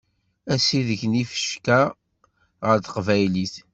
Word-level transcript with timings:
Asideg 0.53 1.01
n 1.07 1.13
yifecka 1.19 1.81
ɣer 2.65 2.77
teqbaylit. 2.79 3.55